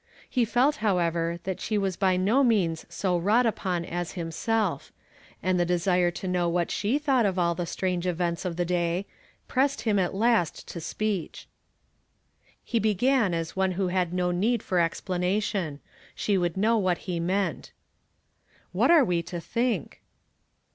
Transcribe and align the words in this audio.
He 0.27 0.45
felt, 0.45 0.77
however, 0.77 1.39
that 1.43 1.61
she 1.61 1.77
was 1.77 1.95
by 1.95 2.17
no 2.17 2.43
means 2.43 2.87
so 2.89 3.21
wrougiit 3.21 3.45
upon 3.45 3.85
as 3.85 4.13
himself; 4.13 4.91
and 5.43 5.59
the 5.59 5.63
desire 5.65 6.09
to 6.09 6.27
know 6.27 6.49
what 6.49 6.71
she 6.71 6.97
thought 6.97 7.23
of 7.27 7.37
all 7.37 7.53
the 7.53 7.67
strange 7.67 8.07
events 8.07 8.43
of 8.43 8.55
the 8.55 8.65
day 8.65 9.05
pressed 9.47 9.81
liim 9.81 9.99
at 10.03 10.15
last 10.15 10.67
to 10.69 10.81
speech. 10.81 11.47
He 12.63 12.79
began 12.79 13.35
as 13.35 13.55
one 13.55 13.73
who 13.73 13.89
had 13.89 14.11
no 14.11 14.31
need 14.31 14.63
for 14.63 14.79
explana 14.79 15.39
tion. 15.43 15.81
She 16.15 16.35
would 16.35 16.57
know 16.57 16.79
what 16.79 16.97
he 17.05 17.19
meant." 17.19 17.71
What 18.71 18.89
are 18.89 19.05
we 19.05 19.21
to 19.21 19.39
think 19.39 20.01